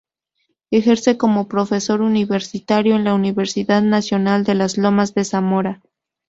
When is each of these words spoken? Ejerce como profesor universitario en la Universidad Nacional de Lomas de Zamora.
Ejerce 0.71 1.15
como 1.15 1.47
profesor 1.47 2.01
universitario 2.01 2.95
en 2.95 3.03
la 3.03 3.13
Universidad 3.13 3.83
Nacional 3.83 4.43
de 4.43 4.55
Lomas 4.55 5.13
de 5.13 5.25
Zamora. 5.25 5.83